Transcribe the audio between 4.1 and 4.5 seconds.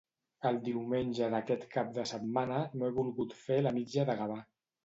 de Gavà.